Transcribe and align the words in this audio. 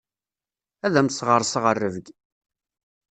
Ad 0.85 0.93
am-sɣerseɣ 0.99 1.65
rrebg. 1.75 2.07